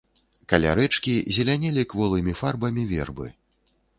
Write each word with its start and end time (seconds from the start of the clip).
Каля 0.53 0.71
рэчкі 0.79 1.13
зелянелі 1.35 1.83
кволымі 1.93 2.33
фарбамі 2.41 2.89
вербы. 2.95 3.27